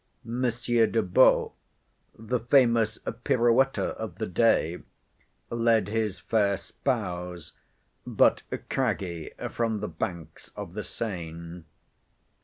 [0.25, 1.49] Monsieur de B.,
[2.17, 4.79] the famous pirouetter of the day,
[5.51, 7.53] led his fair spouse,
[8.07, 11.65] but craggy, from the banks of the Seine.